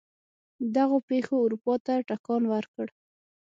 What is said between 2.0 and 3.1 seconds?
ټکان ورکړ.